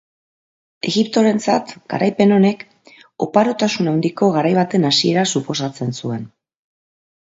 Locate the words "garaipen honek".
1.95-2.65